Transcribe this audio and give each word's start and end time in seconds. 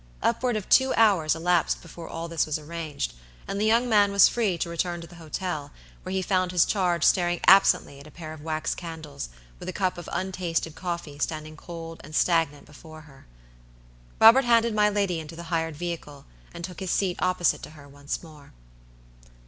Upward 0.23 0.55
of 0.57 0.67
two 0.67 0.95
hours 0.95 1.35
elapsed 1.35 1.79
before 1.83 2.07
all 2.09 2.27
this 2.27 2.47
was 2.47 2.57
arranged, 2.57 3.13
and 3.47 3.61
the 3.61 3.67
young 3.67 3.87
man 3.87 4.11
was 4.11 4.27
free 4.27 4.57
to 4.57 4.67
return 4.67 4.99
to 4.99 5.05
the 5.05 5.17
hotel, 5.21 5.69
where 6.01 6.11
he 6.11 6.23
found 6.23 6.51
his 6.51 6.65
charge 6.65 7.03
staring 7.03 7.39
absently 7.45 7.99
at 7.99 8.07
a 8.07 8.09
pair 8.09 8.33
of 8.33 8.41
wax 8.41 8.73
candles, 8.73 9.29
with 9.59 9.69
a 9.69 9.73
cup 9.73 9.99
of 9.99 10.09
untasted 10.11 10.73
coffee 10.73 11.19
standing 11.19 11.55
cold 11.55 12.01
and 12.03 12.15
stagnant 12.15 12.65
before 12.65 13.01
her. 13.01 13.27
Robert 14.19 14.45
handed 14.45 14.73
my 14.73 14.89
lady 14.89 15.19
into 15.19 15.35
the 15.35 15.43
hired 15.53 15.75
vehicle, 15.75 16.25
and 16.51 16.63
took 16.65 16.79
his 16.79 16.89
seat 16.89 17.21
opposite 17.21 17.61
to 17.61 17.69
her 17.77 17.87
once 17.87 18.23
more. 18.23 18.53